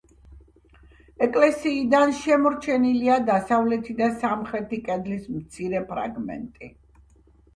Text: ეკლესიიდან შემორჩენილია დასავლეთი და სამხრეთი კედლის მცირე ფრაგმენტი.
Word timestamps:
ეკლესიიდან 1.25 2.13
შემორჩენილია 2.19 3.17
დასავლეთი 3.27 3.95
და 3.99 4.09
სამხრეთი 4.23 4.79
კედლის 4.87 5.27
მცირე 5.35 5.83
ფრაგმენტი. 5.91 6.71